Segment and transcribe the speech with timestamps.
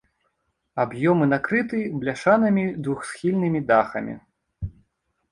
[0.83, 4.15] Аб'ёмы накрыты бляшанымі двухсхільнымі дахамі.